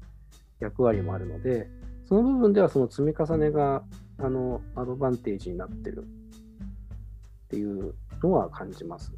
[0.59, 1.67] 役割もあるので、
[2.05, 3.83] その部分ではその積み重ねが
[4.17, 9.13] あのアドバンテージになってるっていうのは感じます。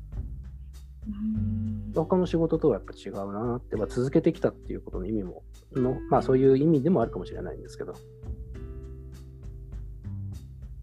[1.94, 7.94] 他の仕事とはやっぱ違うなって、まあ、続けてきたっていうことの意味もの、まあそういう意味でもあるかもしれないんですけど。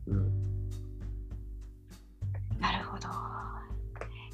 [0.06, 0.16] うん、
[2.60, 3.08] なるほど。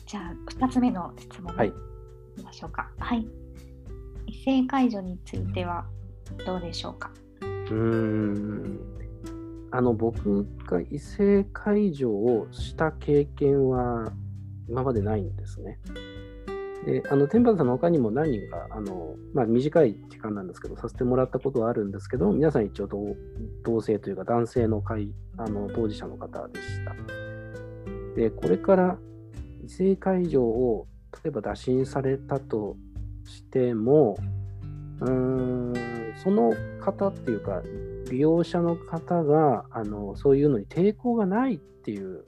[0.07, 1.72] じゃあ2つ目の質問はいい
[2.38, 2.90] きましょうか。
[2.99, 3.27] はい。
[4.27, 5.87] 異性介助については
[6.44, 7.11] どうでしょうか？
[7.40, 8.81] うーん
[9.72, 14.12] あの僕が異性介助をした経験は
[14.68, 15.79] 今までないんですね。
[16.85, 23.16] で、あの天畠さんの他にも何人か、あのまあ、短い時間なんですけど、させてもらったことはあるんですけど、皆さん一応同
[23.64, 26.94] 同性というか男性の会あの当事者の方でした。
[28.14, 28.98] で、これから
[29.64, 30.87] 異性介助を
[31.24, 32.76] 例えば打診されたと
[33.24, 34.16] しても、
[35.00, 35.74] うーん
[36.22, 37.62] その方っていうか、
[38.11, 42.24] 利用者の方があのそういうのに抵抗がないっていう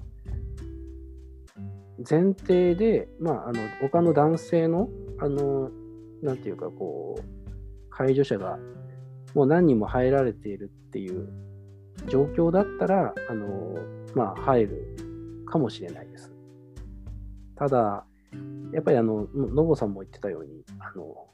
[2.08, 4.88] 前提で、まあ、あの他の男性の
[5.20, 5.70] あの
[6.22, 8.58] なんていうかこう介助者が
[9.34, 11.28] もう何人も入られているっていう
[12.08, 13.76] 状況だったらあの、
[14.14, 16.32] まあ、入るかもしれないです。
[17.56, 18.04] ただ、
[18.72, 21.26] やっぱりあののぼさんも言ってたようにあの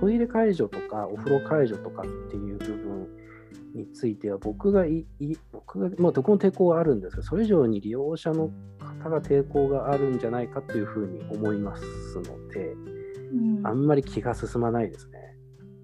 [0.00, 3.08] トイレ介助とかお風呂介助とかっていう部分
[3.74, 8.50] については僕がいい僕が、まあ、どこも抵抗はあるんですけどそれ以上に利用者の
[9.04, 11.84] 方が抵抗があるんじゃないかというふうに思います
[12.16, 12.74] ので
[13.32, 15.18] うんあんまり気が進まないですね。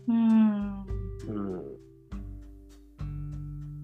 [0.09, 1.62] うん、うん、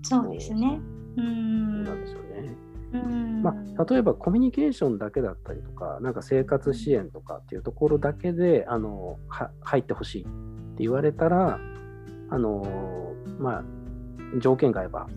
[0.02, 0.80] そうですね。
[1.16, 2.56] うそうんなんですよね。
[2.92, 10.30] うんまあ、例えばコミュニケーションだけだったりとか、なんか生活支援とかっていうところだけであのは入ってほしいって
[10.78, 11.58] 言われたら、
[12.30, 13.64] あのまあ、
[14.40, 15.08] 条件が合えば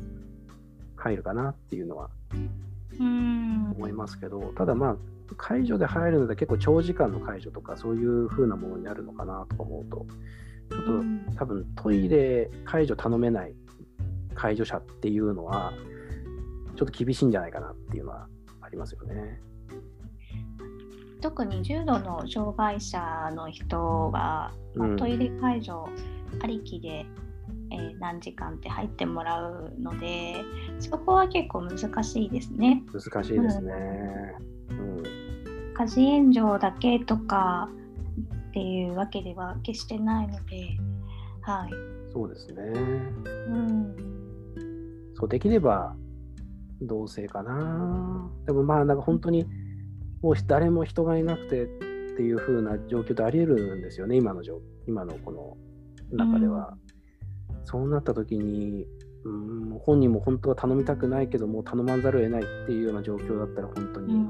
[0.96, 2.50] 入るかなっていうのはうん
[3.00, 4.98] 思いますけど、ただまあ、
[5.38, 10.06] 解除で入るので結構長時間の解除とかそういう風なものになるのかなとか思うと、
[10.70, 11.26] ちょっとうん。
[11.36, 13.54] 多分トイレ解除頼めない
[14.36, 15.74] 介助者っていうのは、
[16.76, 18.28] ちょっと厳しいんじゃないかなっていうのは
[18.62, 19.42] ありますよね。
[21.22, 23.02] 特に重度の障害者
[23.34, 25.74] の人が、まトイレ介助
[26.42, 27.06] ありきで、
[27.72, 30.44] えー何時間って入ってもらうので
[30.80, 32.84] そこは結構難しいですね。
[32.94, 33.74] 難しいですね。
[34.70, 35.30] うん
[35.80, 37.70] 家事援助だけとか
[38.50, 40.78] っていうわけでは決してないので、
[41.42, 41.70] はい。
[42.12, 42.64] そうですね。
[43.48, 43.96] うん、
[45.16, 45.96] そうできれば
[46.82, 48.30] 同性かな。
[48.46, 49.46] でもまあなんか本当に
[50.22, 51.68] もう誰も人がいなくてっ
[52.18, 55.56] ていう風な状況ってあり得るんですよね、今の状今のこの
[56.12, 56.76] 中では。
[57.70, 58.88] そうなった時に、
[59.24, 64.26] うん、本人も本当は頼みたくないけども頼まざるを得ないっていうような状況だったら本当に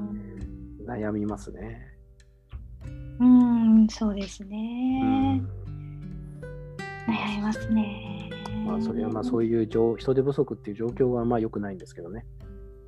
[0.86, 1.80] 悩みますね。
[3.18, 5.42] うん、うんそうですね。
[7.08, 8.30] 悩みますね。
[8.66, 12.26] まあそれはまあそういう人手不足っていう状況はまあ良くないんですけどね。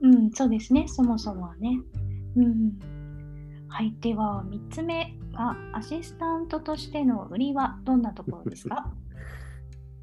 [0.02, 1.80] うん、そうですね、そもそもはね。
[2.36, 2.78] うん、
[3.68, 8.92] はい、では3つ目がアシスタントとしての売りはどんなところですか？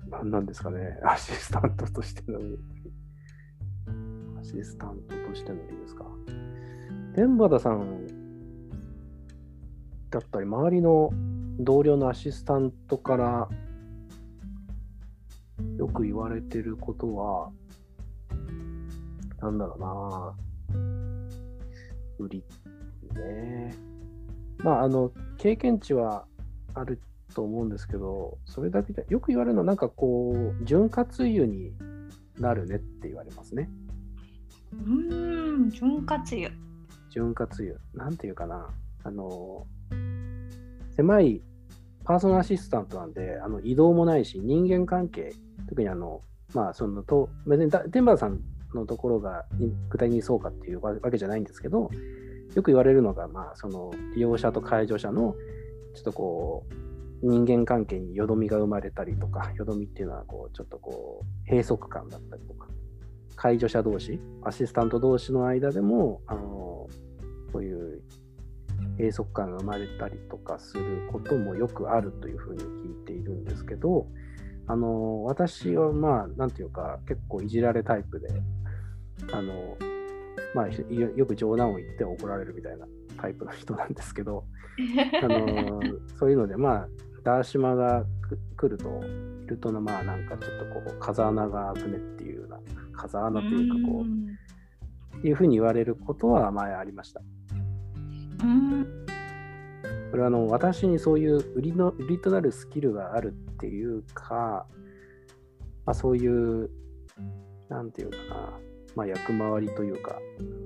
[0.09, 2.39] 何なんですかね、 アシスタントとしての。
[4.39, 6.05] アシスタントとしての売りですか。
[7.15, 8.07] 天畠さん
[10.09, 11.11] だったり、周りの
[11.59, 13.49] 同僚のアシスタントから
[15.77, 17.51] よく言われてることは、
[19.39, 20.35] なんだろうな、
[22.17, 22.43] 売り
[23.15, 23.75] ね。
[24.63, 26.25] まあ、あの、経験値は
[26.73, 27.01] ある
[27.33, 31.73] と思うんですけど、それだけで、よく言われるのは、なんかこう、潤滑油に
[32.39, 33.69] なるねって言われますね。
[34.73, 36.51] うん、潤滑油。
[37.09, 37.75] 潤滑油。
[37.93, 38.69] なんていうかな。
[39.03, 39.65] あの、
[40.91, 41.41] 狭い
[42.03, 45.33] パーソナルアシスタントなんで、あの移動もないし、人間関係、
[45.67, 46.21] 特にあの、
[46.53, 48.39] まあ、そのと、別にデンバーさん
[48.73, 49.45] のところが
[49.89, 51.89] 具体的にそうかっていうわけじゃないんですけど、
[52.55, 55.35] よく言われるのが、まあ、その利用者と介助者の
[55.93, 56.88] ちょっとこう
[57.21, 62.67] 人間関係によどみが生まれたりとか、 よどみっていうのはこうちょっとこう閉塞感だったりとか、
[63.35, 66.87] 介助者同士、アシスタント同士の間でも、あの
[67.51, 68.01] そういう
[68.97, 74.07] 閉塞感が生まれたりとかすることもよくあるというふうに聞いているんですけど、
[74.67, 78.27] あの私はまあ、なんていうか、結構いじられタイプで、
[79.33, 79.77] あの
[80.53, 82.85] まあ、よく冗談を言って怒られるみたいな
[83.17, 84.45] タイプの人なんですけど、
[85.23, 85.81] あの
[86.17, 86.87] そういうので、まあ、
[87.23, 88.05] ダーシマが
[88.57, 89.01] 来ると、
[89.43, 92.59] いると、まあ、なんかちょっとこう、風穴が開くねっていうような、
[92.93, 97.21] 風穴というか、こう、っていうふうに言われることは前ありました。
[100.11, 104.65] これはあの私にそういう売りの売りとなるスキルがあるっていうか、
[105.85, 106.69] まあ、そういう、
[107.69, 108.59] なんていうかな、
[108.99, 110.19] まあ、役回りというか、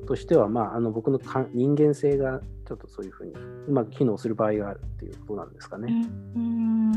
[0.07, 3.33] としては、まあ、あの僕のか人間性がちょっとそういうふうに
[3.67, 5.93] うまく機能する場合があるっていうことなんですかね。
[6.35, 6.91] うん、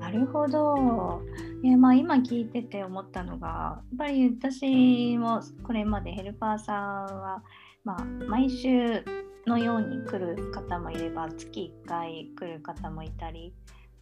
[0.00, 1.22] なるほど。
[1.64, 7.44] えまあ、今聞いてて思ったのが、やっぱり私もこれまでヘルパーさんは、
[7.84, 9.04] まあ、毎週
[9.46, 13.54] のように来る方もいれば、月1回来る方もいたり、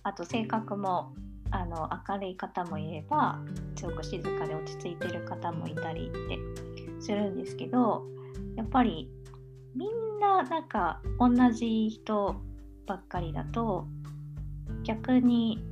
[0.04, 1.14] あと性格も
[1.56, 3.38] あの明るい方もいれば
[3.76, 6.38] すごく静かで落ち着いてる方もいたりって
[7.00, 8.04] するんですけど
[8.56, 9.10] やっぱり
[9.74, 12.36] みんななんか同じ人
[12.86, 13.86] ばっかりだと
[14.84, 15.64] 逆に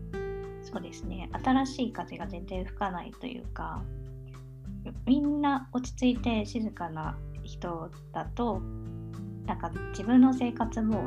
[0.62, 3.82] そうですね新しい風が全然吹かないというか
[5.04, 8.62] みんな落ち着いて静かな人だと
[9.44, 11.04] なんか自分の生活も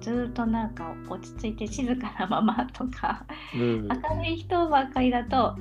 [0.00, 5.56] ずっとなんか落ち着いて静かなままとか、うん、明るい人ばっかりだと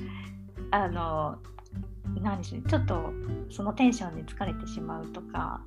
[0.71, 1.37] あの
[2.21, 3.11] 何でしょうちょっと
[3.49, 5.61] そのテンションで疲れてしまうとか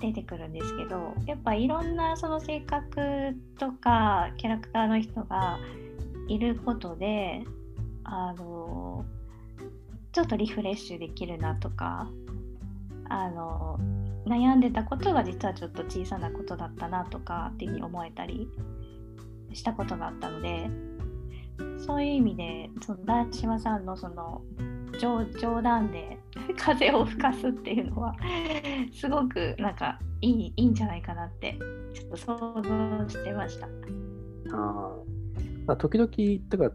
[0.00, 5.58] 出てくるんですけどやっぱいろんなその性格とかキャラクターの人が
[6.28, 7.44] いることで
[8.04, 9.04] あの
[10.12, 12.08] ちょっとリフレッシュできるなとか
[13.08, 13.78] あの
[14.28, 18.48] 悩んでたことが実はちょっと小さなことだったなとかっていうふうに思えたり
[19.52, 20.70] したことがあったので
[21.78, 24.42] そういう意味でその大島さんのその
[25.00, 26.18] 冗談で
[26.58, 28.14] 風を吹かすっていうのは
[28.92, 31.58] すごくなんかいいいいんじゃないかなって
[31.94, 33.68] ちょっと想像してました。
[34.52, 34.94] あ
[35.68, 36.08] あ時々
[36.48, 36.74] とか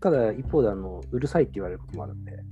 [0.00, 2.32] ただ一方であのうるさいって言われることもあるんで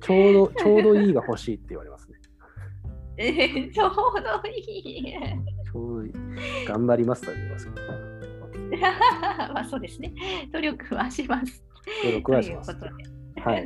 [0.00, 2.18] ちょうど、ちょうどいいが欲しいって言われますね。
[3.16, 5.14] えー、ちょうどいい。
[5.64, 6.12] ちょうどいい。
[6.66, 7.68] 頑張りますと言います
[9.52, 10.12] まあそうですね。
[10.52, 11.64] 努力はします。
[12.04, 12.76] 努力はします。
[13.42, 13.64] はい。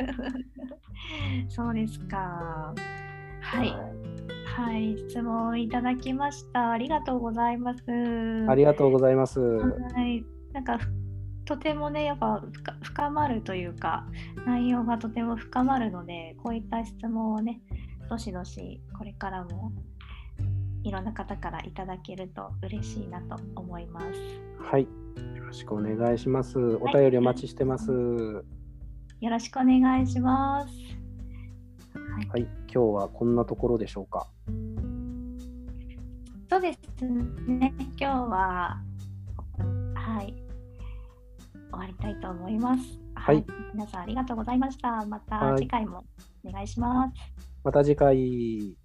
[1.48, 2.74] そうですか。
[3.40, 3.72] はい。
[4.44, 6.72] はい、質問いただきました。
[6.72, 7.84] ありがとうございます。
[8.48, 9.40] ありがとうございます。
[9.40, 9.68] は
[10.02, 10.24] い。
[10.52, 10.78] なんか
[11.48, 12.42] とてもねやっぱ
[12.82, 14.04] 深まるというか
[14.46, 17.62] 内容がとても深まるのでこういった質問をね
[18.10, 19.72] どしどしこれからも
[20.84, 24.06] いろんな方からいただけると嬉しいなと思います。
[24.60, 26.58] はい、よろしくお願いします。
[26.58, 27.90] お便りお待ちしてます。
[27.90, 28.44] よ
[29.30, 30.68] ろしくお願いします。
[31.94, 34.28] はい、はい、今日はこんなところでしょうか。
[36.50, 37.74] そうですね。
[37.98, 38.82] 今日は
[39.94, 40.47] はい
[41.70, 42.98] 終わりたいと思います。
[43.14, 43.44] はい
[43.74, 45.04] 皆さんありがとうございました。
[45.06, 46.04] またはい次回も
[46.44, 47.14] お願いします。
[47.64, 48.77] また次回。